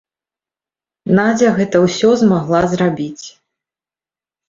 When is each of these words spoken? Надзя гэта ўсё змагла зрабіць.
Надзя 1.19 1.53
гэта 1.59 1.83
ўсё 1.85 2.09
змагла 2.25 2.65
зрабіць. 2.75 3.25